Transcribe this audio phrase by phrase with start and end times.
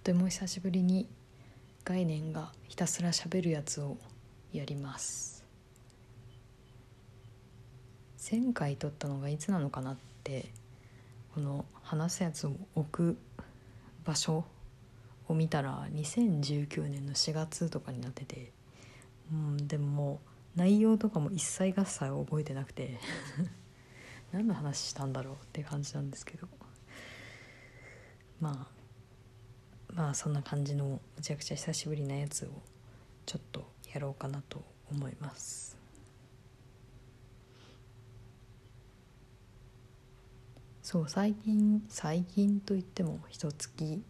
[0.00, 1.06] とても久しぶりに
[1.84, 3.98] 概念がひたすら喋るやつを
[4.50, 5.44] やります。
[8.30, 10.46] 前回撮ったのがいつなのかなって
[11.34, 13.18] この話すやつを置く
[14.06, 14.46] 場所
[15.28, 18.52] を見たら2019年の4月とかになってて
[19.30, 20.20] うんでもも
[20.56, 22.98] う内容とかも一切合切覚えてなくて
[24.32, 26.48] 何の話したんだろうって感じなんですけど。
[28.40, 28.79] まあ
[29.94, 32.48] まあそんな感じのむちゃくちゃ久しぶりなやつを
[33.26, 35.76] ちょっとやろうかなと思います。
[40.82, 44.02] そう最近最近といっても一月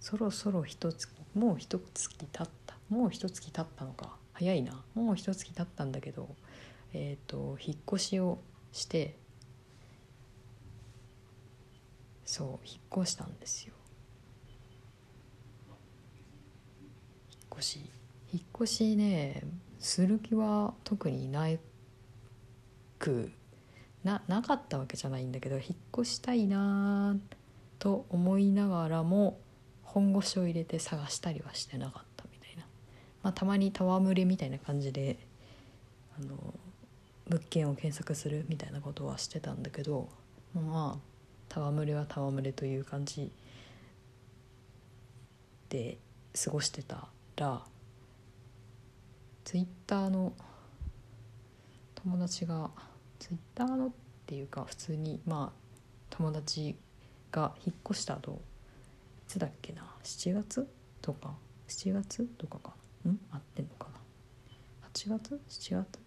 [0.00, 4.16] そろそろ一月もう一月経ったもう一月経ったのか。
[4.34, 4.82] 早いな。
[4.94, 6.34] もう一月経ったんだけど
[6.92, 8.38] えっ、ー、と引っ越しを
[8.72, 9.16] して
[12.24, 13.74] そう引っ越したんですよ
[17.30, 17.90] 引っし
[18.32, 19.42] 引っ越しね
[19.78, 21.58] する気は特にない
[22.98, 23.30] く
[24.04, 25.64] ななかったわけじゃないんだけど引っ
[26.00, 27.16] 越したいな
[27.78, 29.38] と思いながらも
[29.82, 32.64] 本腰を入れて探したりはしてなかったみたいな、
[33.22, 35.18] まあ、たまに戯れみたいな感じで
[36.18, 36.54] あの
[37.28, 40.08] 物件を検索するみたいなことはしてたんだけど
[40.54, 40.98] ま
[41.52, 43.30] あ戯れは戯れという感じ
[45.68, 45.98] で
[46.44, 47.62] 過ごしてたら
[49.44, 50.32] ツイッターの
[51.94, 52.70] 友達が
[53.18, 53.90] ツイッターのっ
[54.26, 55.58] ていうか普通にまあ
[56.10, 56.76] 友達
[57.30, 58.34] が引っ越した後い
[59.28, 60.68] つだっけな7月？
[61.00, 61.34] とか
[61.68, 62.24] 7月？
[62.38, 62.74] とかか
[63.04, 63.20] うん？
[63.30, 66.00] 合ってんのかな？8月？7月？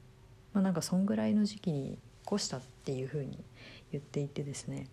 [0.53, 1.97] まあなんかそんぐらいの時期に引っ
[2.35, 3.43] 越したっていうふうに
[3.91, 4.87] 言っていてですね。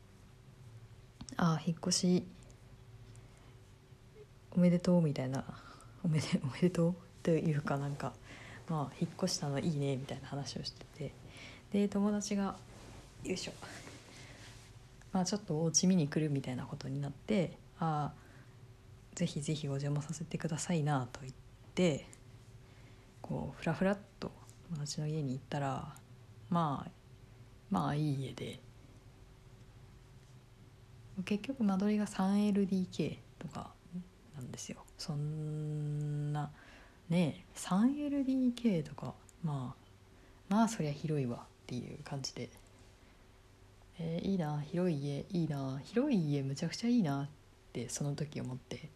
[1.36, 2.26] ああ引っ越し
[4.50, 5.44] おめでとうみたいな
[6.04, 8.12] おめでおめでとうというかなんか
[8.68, 11.12] まあ引っ越したのいいねみたいな話をしてて
[11.72, 12.56] で友達が
[13.24, 13.52] よいしょ。
[15.12, 18.22] まあちょっとお家見に来るみたいなことになってああ
[19.14, 21.32] ぜひぜひお邪魔させてくださいなと言っ
[21.74, 22.06] て
[23.20, 24.32] こうふらふらっと
[24.70, 25.94] 友達の家に行ったら
[26.48, 26.90] まあ
[27.70, 28.58] まあいい家で
[31.24, 33.70] 結局間取りが 3LDK とか
[34.34, 34.81] なんですよ。
[35.02, 36.48] そんな
[37.10, 42.48] ね 3LDK とかまあまあそりゃ広いわっていう感じで、
[43.98, 47.28] えー、いいな広い家いいな広い家むちゃくちゃいいなっ
[47.72, 48.90] てその時思って。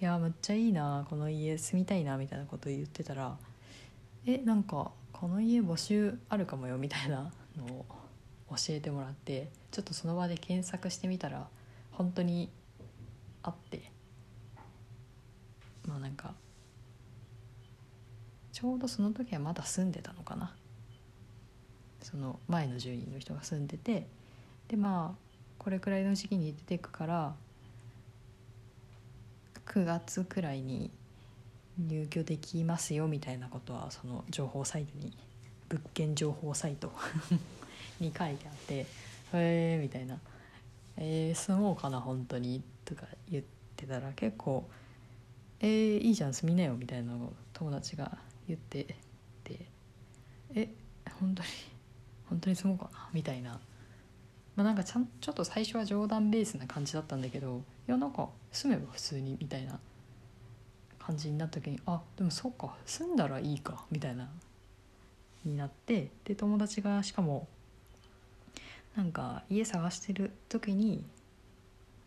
[0.00, 3.36] いやむっちゃいいなこの家住みたいなみたいなこと言ってたら
[4.26, 7.84] えなんかこの家募集あるかもよみたいなのを
[8.50, 11.48] 教えてもらってちょっとその場で検索してみたら
[11.90, 12.48] 本当に
[13.42, 13.97] あって。
[15.88, 16.34] まあなんか
[18.52, 20.54] ちょうどその時はまだ住んでたのかな。
[22.02, 24.06] その前の住人の人が住んでて
[24.68, 25.18] でまあ
[25.58, 27.34] これくらいの時期に出てくから
[29.66, 30.90] 9月くらいに
[31.76, 35.12] 入居できますよみたいなことはその情報サイトに
[35.68, 36.92] 物件情報サイト
[38.00, 38.86] に書いてあってへ
[39.32, 40.18] えみたいな。
[41.00, 43.44] えー、住もうかな本当に」とか言っ
[43.76, 44.68] てたら結構
[45.60, 48.96] 「えー、いいじゃん住みなよ」みたいなのを友達が言って
[49.44, 49.66] て
[50.54, 50.68] 「え
[51.20, 51.48] 本当に
[52.28, 53.60] 本当に住もうかな」みたいな。
[54.56, 59.78] まあ、なんかちゃんちょっと最初は冗談ベースな感じだったんだけどいやなんか住めば普通にみたいな
[60.98, 64.28] 感じになった時にあでもそうか住んだらいいかみたいな
[65.44, 67.46] になってで友達がしかも
[68.96, 71.04] なんか家探してる時に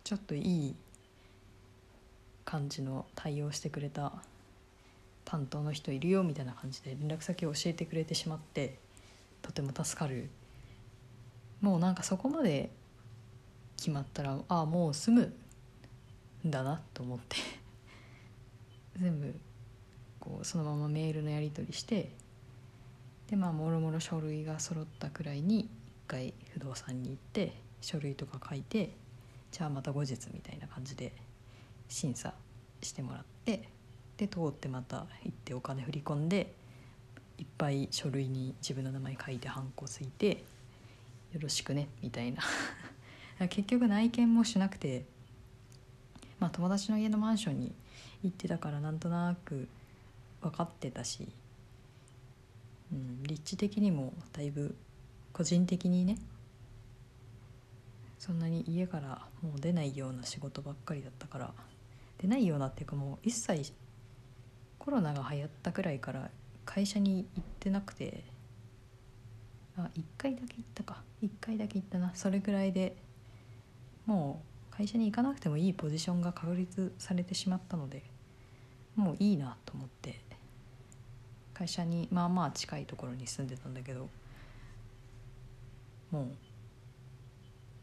[0.04, 0.74] ちょっといい
[2.44, 4.12] 感じの対応してくれた
[5.24, 8.78] 担当の人いるよみたいな感じで連絡先を教えてくれてしまって
[9.40, 10.28] とても助かる。
[11.60, 12.70] もうなんかそこまで
[13.76, 15.32] 決まったらああもう住
[16.42, 17.36] むんだなと思って。
[19.00, 19.34] 全部
[20.20, 22.12] こうそのままメールのやり取りして
[23.28, 25.68] でまあもろもろ書類が揃ったくらいに一
[26.06, 28.94] 回不動産に行って書類とか書いて
[29.50, 31.12] じゃあまた後日みたいな感じで
[31.92, 32.32] 審査
[32.80, 33.68] してもらって
[34.16, 36.52] で通ってまた行ってお金振り込んで
[37.38, 40.42] いっぱい書類に自分の名前書いてハンコついて
[41.32, 42.42] よろしくねみたいな。
[43.48, 45.04] 結局内見もしなくて
[46.38, 47.72] まあ友達の家のマンションに
[48.22, 49.68] 行ってたからなんとなく
[50.40, 51.28] 分かってたし、
[52.92, 54.76] うん、立地的にもだいぶ
[55.32, 56.18] 個人的にね
[58.18, 61.54] そんなに家からもう出ないような仕事ばっかりだったから
[62.22, 63.72] 出ないようなっていうかもう一切
[64.78, 66.30] コロナが流行ったくらいから
[66.64, 68.24] 会社に行ってなくて。
[69.76, 71.02] あ1回だけ行ったか。
[71.22, 72.12] 1回だけ行ったな。
[72.14, 72.96] それぐらいで
[74.06, 78.02] もう会社に行かなくてもいいポジションが確立されてしまったので
[78.96, 80.20] もういいなと思って。
[81.54, 84.08] 会社にまあまあ近いところに住んでたんだけど
[86.10, 86.26] もう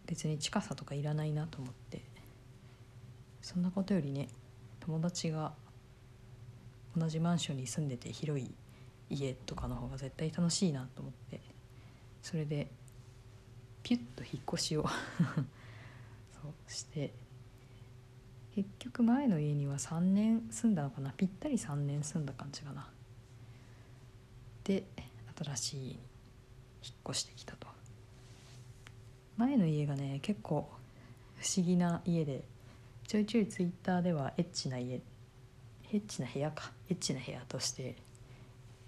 [0.05, 2.08] 別に近さとかいらないなと思って。
[3.41, 4.27] そんなことよりね
[4.79, 5.53] 友達が
[6.95, 8.51] 同じマンションに住んでて広い
[9.09, 11.39] 家とかの方が絶対楽しいなと思って
[12.21, 12.67] それで
[13.83, 14.85] ピュッと引っ越しを
[16.41, 17.13] そうして
[18.55, 22.89] 結局前の家には3年住んだのかなぴったり3年住んだ感じかな。
[24.63, 24.83] で
[25.43, 25.93] 新しい家に
[26.83, 27.67] 引っ越してきたと。
[29.37, 30.69] 前の家がね結構
[31.37, 32.43] 不思議な家で
[33.09, 35.01] ちょいちょいツイッターではエッチな家エ
[35.93, 37.95] ッチな部屋かエッチな部屋として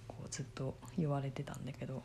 [0.07, 2.03] こうずっと言われてたんだけど、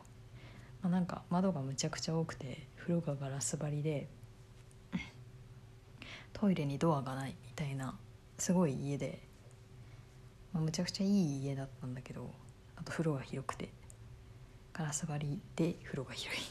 [0.80, 4.08] まあ、なんか窓がむちゃくちゃ多くて風呂がガラス張りで
[6.32, 7.98] トイレにドアがないみたいな
[8.38, 9.20] すごい家で、
[10.54, 12.30] まあ、むちゃくちゃいい家だったんだけど
[12.76, 13.68] あと風呂が広くて
[14.72, 16.42] ガラス張りで風呂が広い。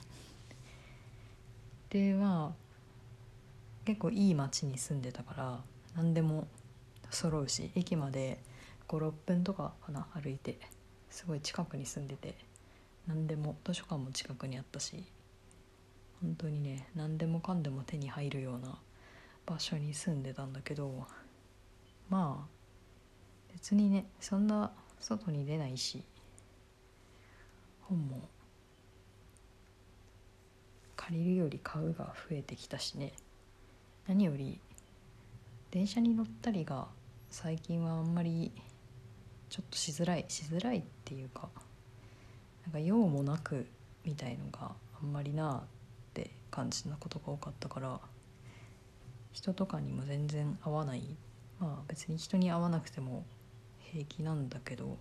[1.89, 2.64] でまあ
[3.85, 5.59] 結構いい町に住んでたから
[5.95, 6.47] 何でも
[7.11, 8.39] 揃うし駅まで
[8.87, 10.57] 56分とかかな歩いて
[11.09, 12.35] すごい近くに住んでて
[13.07, 15.03] 何でも図書館も近くにあったし
[16.21, 18.77] 本当にね何でもかんでも手に入るような
[19.45, 21.05] 場所に住んでたんだけど
[22.09, 22.55] まあ
[23.53, 26.03] 別にねそんな外に出ないし
[27.81, 28.27] 本も
[30.95, 33.13] 借りるより買うが増えてきたしね。
[34.07, 34.59] 何より
[35.71, 36.87] 電車に乗ったりが
[37.31, 38.51] 最近はあんまり
[39.49, 41.49] ちょっとしづらいしづらいっていうか
[42.63, 43.65] なんか用もなく
[44.05, 45.61] みたいのがあんまりなっ
[46.13, 47.99] て感じなことが多かったから
[49.31, 51.03] 人とかにも全然合わない。
[51.59, 53.25] まあ別に人に会わなくても
[53.79, 54.97] 平気なんだけど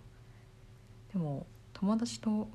[1.13, 2.47] でも友達と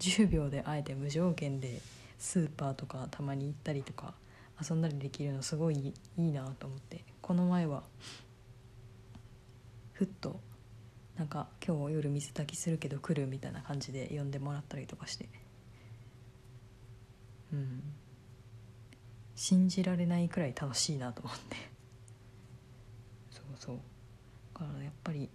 [0.00, 1.80] 10秒で会えて無条件で
[2.18, 4.14] スーパーとかたまに行ったりとか
[4.60, 7.82] 遊んだりできるのすごいいいなと思ってこの前は
[9.92, 10.40] ふっと
[11.16, 15.28] なんか今日夜水炊きするけど来るみたいな感じで呼んでもらったりとかして
[17.54, 17.82] うん。
[19.36, 21.56] 信じられないくらい楽しいなと思って。
[23.30, 23.76] そうそう。
[24.54, 25.28] だからやっぱり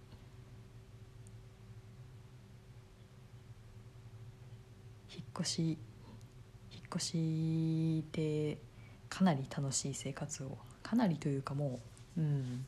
[5.13, 5.77] 引っ越し
[6.71, 8.57] 引っ越しで
[9.09, 10.57] かなり楽しい生活を。
[10.83, 11.79] かなりというかも
[12.17, 12.65] ううん。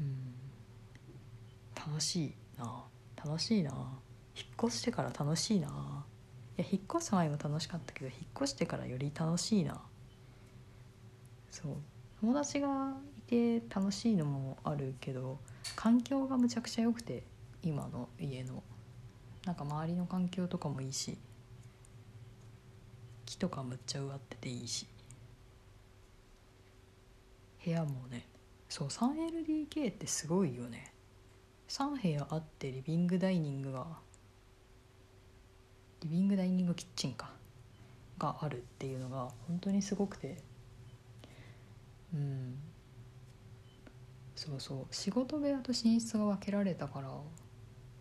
[0.00, 0.36] うん
[1.74, 2.84] 楽しいな。
[3.24, 3.70] 楽しいな。
[4.36, 6.04] 引っ越してから楽しいな。
[6.58, 9.80] いや引っ越す前も楽しかったけど引っ越してからより楽しいな。
[11.50, 11.72] そう。
[12.20, 12.94] 友達が
[13.28, 15.38] いて楽しいのもあるけど
[15.76, 17.22] 環境がむちゃくちゃ良くて
[17.62, 18.62] 今の家の。
[19.44, 21.16] なんか周りの環境とかもいいし。
[23.26, 24.86] 木とかむっちゃ植わってていいし。
[27.64, 28.26] 部屋もね。
[28.68, 30.92] そう 3LDK ってすごいよね。
[31.68, 33.86] 3部屋あってリビングダイニングが
[36.00, 37.36] リビングダイニングキッチンか。
[38.18, 40.38] があるっていうのが本当にすごくて。
[42.14, 42.56] うん。
[44.34, 44.94] そうそう。
[44.94, 47.10] 仕事部屋と寝室が分けられたから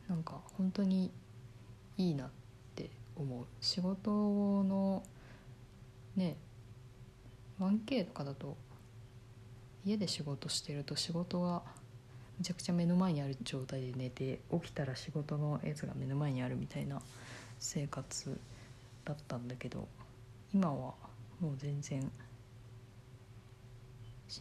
[0.08, 1.12] なんか本当に
[1.98, 2.29] いいなっ
[2.75, 3.46] て思う。
[3.60, 5.03] 仕事の
[6.15, 6.38] ね
[7.60, 8.57] 1K とかだと
[9.86, 11.62] 家で仕事してると仕事が
[12.38, 17.01] めちゃくちゃ目の前にある状態で寝て起きたら仕事のやつが目の前にあるみたいな
[17.60, 18.38] 生活
[19.05, 19.88] だったんだけど
[20.53, 20.93] 今は
[21.39, 22.12] もう全然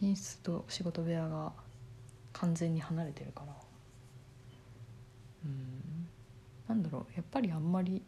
[0.01, 1.53] 寝室と仕事部屋が
[2.33, 3.53] 完全に離れてるから。
[5.45, 6.07] うん。
[6.67, 8.01] なんだろうやっぱりあんまり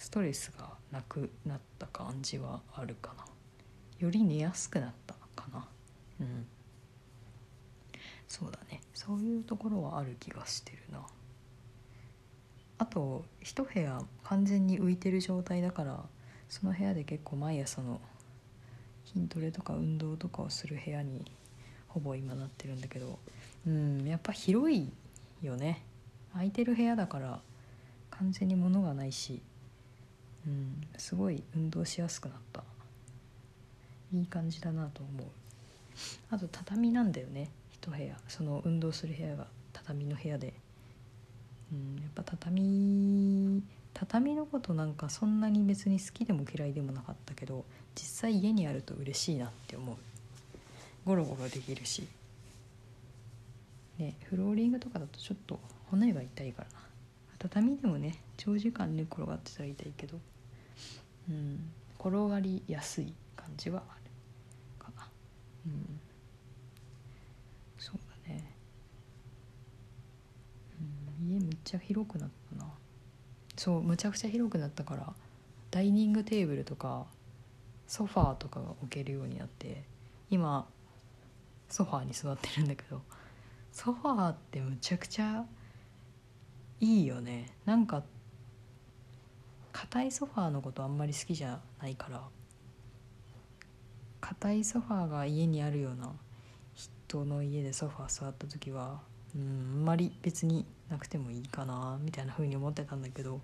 [0.00, 3.26] ストレスがなくなった感じはあるかな。
[3.98, 5.68] より寝やすくなったかな。
[6.20, 6.46] うん。
[8.26, 8.80] そうだね。
[8.94, 11.06] そういうところはある気がしてるな。
[12.78, 16.02] あと一部屋完全に浮いてる状態だから
[16.48, 18.00] その部屋で結構毎朝の
[19.04, 21.30] 筋トレとか運動とかをする部屋に
[21.88, 23.18] ほぼ今なってるんだけど
[23.66, 24.90] うんやっぱ広い
[25.42, 25.84] よね。
[26.32, 27.40] 空いてる部屋だから
[28.10, 29.42] 完全に物がないし
[30.46, 30.86] うん。
[30.96, 32.62] すごい運動しやすくなった。
[34.12, 35.26] いい感じだなと思う。
[36.30, 37.50] あと畳なんだよね。
[37.72, 38.16] 一部屋。
[38.28, 39.46] その運動する部屋が。
[39.72, 40.52] 畳の部屋で。
[41.72, 41.96] うん。
[41.96, 43.62] やっぱ畳
[43.94, 49.96] 畳のことなんかそんなに別に好きでも嫌いでもなかったけど実際家にあると嬉しいなって思う。
[51.04, 52.06] ゴロゴロできるし。
[53.98, 56.74] ねフローリングとかだとちょっと骨が痛いからな。
[57.38, 60.18] 畳でもね長時間寝転がってたら痛いけど。
[61.28, 61.70] うん。
[61.98, 64.10] 転がりやすい感じはある
[64.78, 65.08] かな。
[65.66, 66.00] うん。
[67.78, 68.54] そうだね。
[71.20, 71.30] うん。
[71.30, 72.70] 家めっちゃ広くなったな。
[73.56, 75.12] そうむちゃくちゃ広くなったから
[75.70, 77.04] ダイニングテーブルとか
[77.86, 79.82] ソファーとかが置けるようになって
[80.30, 80.66] 今
[81.68, 83.02] ソファーに座ってるんだけど
[83.70, 85.44] ソファーってむちゃくちゃ
[86.80, 87.50] いいよね。
[87.66, 88.02] なんか
[89.80, 92.20] 硬いソファーのことあんまり好きじゃないから。
[94.20, 96.12] 硬いソファーが家にあるような
[96.74, 99.00] 人の家でソファー座った時は
[99.34, 103.40] うんあんまり別になくてもいいかなみたいな風に思ってたんだけど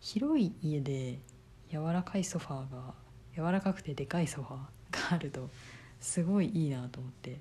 [0.00, 1.20] 広い家で
[1.70, 2.94] 柔らかいソファーが
[3.36, 5.48] 柔らかくてでかいソファーがあると
[6.00, 7.38] すごいいいなと思って、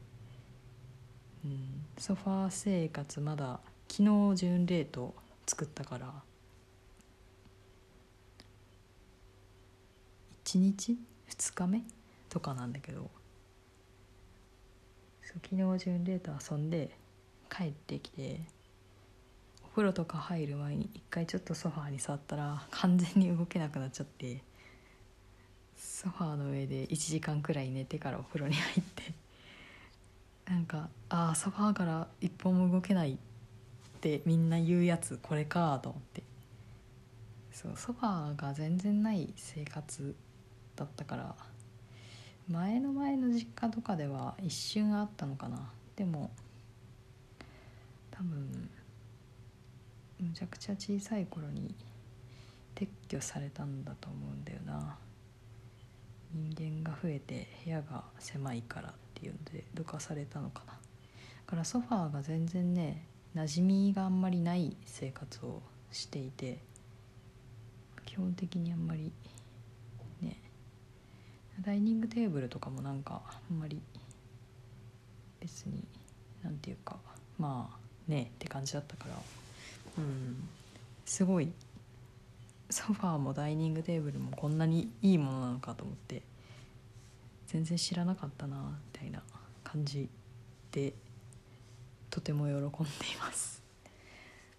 [1.44, 3.60] うん、ソファー生活まだ
[3.90, 5.16] 昨日純冷凍
[5.48, 6.14] 作ったから
[10.56, 10.98] 1日
[11.28, 11.82] ？2日目？
[12.30, 13.12] とかなんだけど。
[15.44, 16.92] 昨日純冷凍遊んで
[17.50, 18.40] 帰ってきて
[19.66, 24.42] お風呂とか入る前に一回ちょっとソファーに座ったら完全に動けなくなっちゃって
[25.76, 29.14] ソファーの上で1時間くらい寝てからお風呂に入って
[30.50, 33.18] なんかああソファーから一歩も動けないっ
[34.00, 36.24] てみんな言うやつこれかと思って。
[37.52, 40.14] そうソファーが全然ない生活
[40.76, 41.36] だったから
[42.50, 45.70] 前の前の実家とかでは一瞬あったのかな。
[45.96, 46.32] でも
[48.12, 48.70] 多分
[50.20, 51.74] むちゃくちゃ小さい頃に
[52.76, 54.98] 撤去されたんだと思うんだよな。
[56.34, 60.74] 人間が増えて部屋が狭いからっていうのでどかされたのかな。
[60.74, 60.80] だ
[61.48, 63.06] からソファーが全然ね
[63.36, 66.60] 馴染みがあんまりない生活をしていて
[68.06, 69.12] 基本的にあんまり
[71.62, 73.82] ダイニングテーブルとかもなんかあんまり
[75.40, 75.84] 別に
[76.44, 76.98] 何て言うか
[77.38, 79.16] まあねって感じだったから
[79.98, 80.48] うん
[81.06, 81.52] すごい
[82.70, 86.24] ソファーもダイニングテーブルもこんなにいいものなのかと思って
[87.48, 89.22] 全然知らなかったなみたいな
[89.64, 90.10] 感じ
[90.72, 90.94] で
[92.10, 92.72] とても喜んでい
[93.20, 93.62] ます。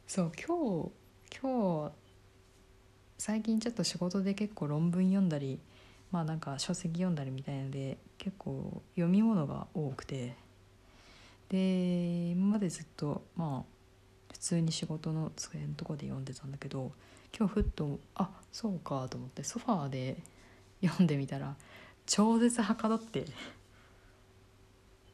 [0.07, 0.91] そう今日
[1.43, 1.93] 今日
[3.19, 5.59] 最近ちょっと仕事で結構論文読んだり
[6.11, 10.35] まあなんか書籍読んだりみたいので結構読み物が多くて。
[11.49, 16.91] で今までずっとまあ普通に仕事の机のとこで読んでたんだけど
[17.39, 20.17] 今日ふっとあそうかと思ってソファーで
[20.83, 21.55] 読んでみたら
[22.05, 23.27] 超絶はかどって。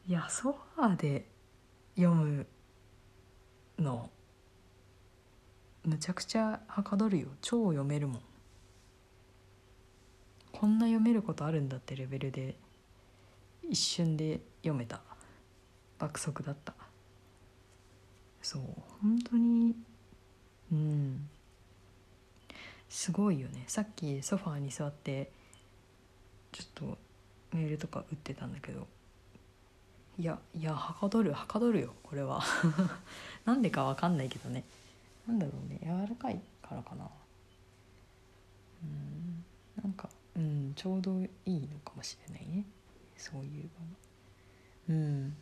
[0.07, 1.25] いやソファーで
[1.95, 2.45] 読む
[3.79, 4.09] の
[5.85, 7.27] むちゃくちゃはかどるよ。
[7.41, 8.21] 超読めるもん。
[10.53, 12.55] こんな読めることあるんだってレベルで
[13.69, 15.01] 一瞬で読めた。
[15.99, 16.73] 爆速だった。
[18.41, 18.61] そう
[19.01, 19.75] 本当に
[20.71, 21.29] うん。
[22.87, 23.63] すごいよね。
[23.67, 25.31] さっきソファーに座って
[26.51, 26.97] ちょっと
[27.51, 28.87] メールとか打ってたんだけど。
[30.19, 32.43] いやいやはかどるはかどるよこれは。
[33.45, 34.63] なんでかわかんないけどね。
[35.27, 35.79] なんだろうね。
[35.83, 37.09] 柔らかいからかな。
[38.83, 39.43] うん。
[39.81, 42.65] なんかうんちょうどいいのかもしれないね。
[43.17, 43.69] そういう
[44.89, 45.35] のうん。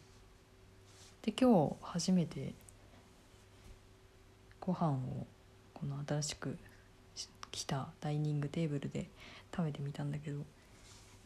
[1.22, 2.54] で今日初めて
[4.60, 5.26] ご飯を
[5.74, 6.58] この新しく
[7.52, 9.08] 来たダイニングテーブルで
[9.56, 10.40] 食べてみたんだけど。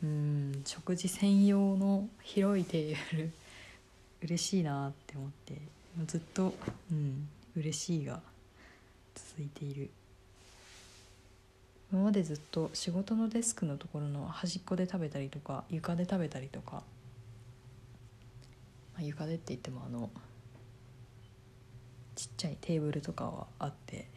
[0.04, 3.32] うん食事専用の広いテーブル。
[4.24, 5.58] 嬉しいなって思って。
[6.06, 6.54] ずっと
[6.92, 8.22] うん嬉しいが
[9.16, 9.90] 続いている。
[11.96, 16.84] 今までずっと仕事のデスクのところの端っこで食べたりとか床で食べたりとか、ま
[19.00, 20.10] あ、床でって言ってもあの
[22.16, 24.10] ちっちゃいテーブルとかはあって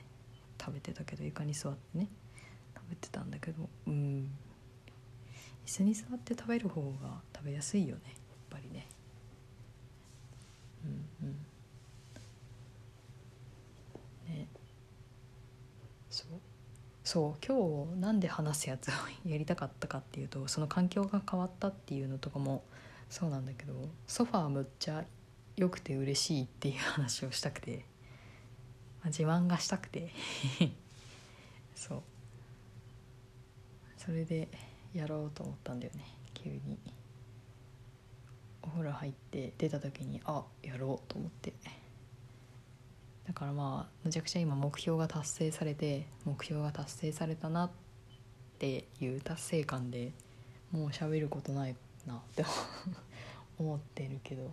[0.61, 2.09] 食べてたけど床に座ってね
[2.75, 4.29] 食べてたんだけどうん。
[5.65, 8.15] 椅子に座って食べる方が食べやすいよねやっ
[8.51, 8.89] ぱりね。
[10.85, 11.37] うんうん。
[14.35, 14.49] ね。
[16.11, 16.48] そう。
[17.09, 18.91] そう今日なんで話すやつを
[19.27, 22.63] やりたかったかっていうとその環境が変わったっていうのとかも
[23.09, 23.73] そうなんだけど
[24.07, 25.07] ソファーむっちゃ
[25.57, 27.87] 良くて嬉しいっていう話をしたくて、
[29.01, 30.11] まあ、自慢がしたくて。
[31.75, 32.03] そう。
[33.97, 34.49] それで
[34.93, 36.05] やろうと思ったんだよね。
[36.35, 36.79] 急に。
[38.63, 41.55] お風呂入って出た時にあやろうと思って。
[43.29, 47.71] だからまあむちゃくちゃ今目標が達成されて目標が達成されたなっ
[48.59, 50.13] ていう達成感で
[50.73, 52.45] もう喋ることないなって
[53.59, 54.51] 思 ってるけど。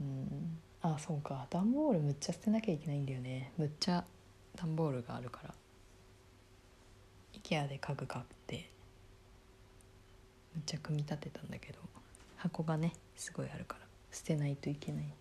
[0.00, 0.58] うん。
[0.80, 1.46] あそうか。
[1.50, 3.52] 段ボールむっちゃ捨てなきゃいけないんだよね。
[3.56, 4.04] むっちゃ
[4.56, 5.54] 段ボールがあるから。
[7.34, 8.70] IKEA で家具買って。
[10.54, 11.78] むっちゃ組み立てたんだけど。
[12.36, 13.86] 箱がねすごいあるから。
[14.10, 15.14] 捨てないといけない。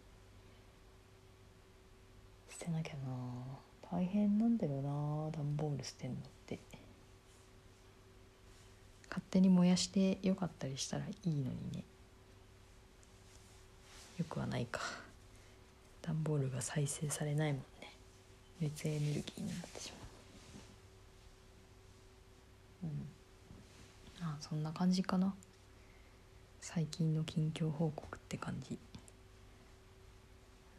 [2.61, 2.99] 捨てなきゃな。
[3.91, 5.31] 大変なんだよな。
[5.31, 6.59] 段ボール捨てんのって。
[9.09, 11.83] 勝手に燃やしてよかったりしたらいいのにね。
[14.19, 14.79] よくはないか。
[16.03, 17.95] 段ボールが再生されないもんね。
[18.59, 19.91] 熱エネルギーになってし
[22.83, 22.91] まう。
[24.21, 24.27] うん。
[24.27, 25.33] あそんな感じかな。
[26.61, 28.77] 最近の近況報告って感じ。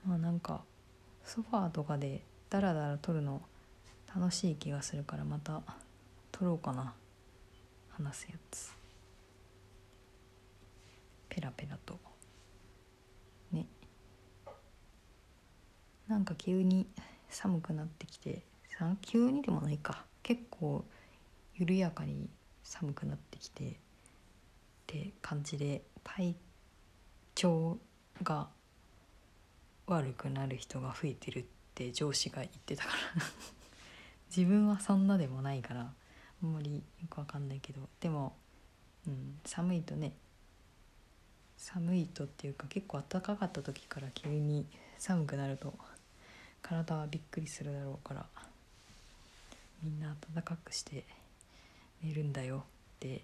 [0.06, 0.62] まあなんか
[1.25, 3.41] ソファーとかでダラダラ撮るの
[4.14, 5.62] 楽しい気がするからまた
[6.31, 6.95] 撮ろうかな。
[7.91, 8.73] 話すやつ。
[11.29, 11.99] ペラペラと。
[13.52, 13.67] ね。
[16.09, 16.87] なんか急に
[17.29, 18.43] 寒くなってきて。
[19.02, 20.05] 急にでもないか。
[20.23, 20.85] 結構
[21.55, 22.29] 緩やかに
[22.64, 23.64] 寒くなってきて。
[23.64, 23.75] っ
[24.87, 26.35] て感じで体
[27.35, 27.79] 調
[28.23, 28.49] が
[29.86, 33.22] 悪くなる人が増えてるって上司が言ってたから。
[34.34, 35.92] 自分はそんなでもないから
[36.42, 37.88] あんまりよくわかんないけど。
[38.00, 38.34] でも、
[39.06, 40.14] うん、寒いとね
[41.62, 44.66] 寒いとっていうか結構暖かかった時から急に
[44.99, 45.73] 寒くなると
[46.60, 48.26] 体はびっくりするだろうから
[49.82, 51.04] みんな暖かくして
[52.02, 52.64] 寝るんだよ
[52.97, 53.23] って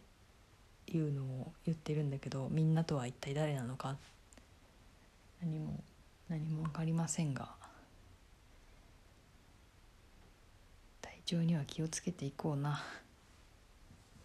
[0.87, 3.97] いうのを言ってるんだけどみんなとは一体誰なのか
[5.43, 5.83] 何も
[6.29, 7.49] 何も分かりませんが
[11.01, 12.83] 体調には気をつけていこうな。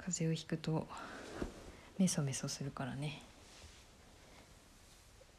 [0.06, 0.86] 風邪をひくと
[1.98, 3.22] メソメソするからね。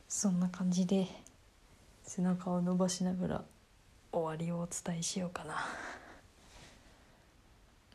[0.08, 1.06] そんな感じで
[2.04, 3.44] 背中を伸ばしながら
[4.10, 5.66] 終わりをお伝えしようかな。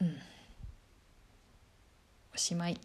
[0.02, 0.16] うん。
[2.36, 2.80] おしまい。